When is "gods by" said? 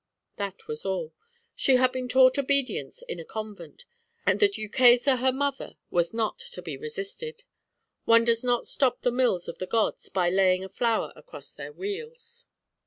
9.67-10.31